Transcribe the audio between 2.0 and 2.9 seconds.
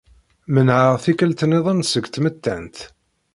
tmettant.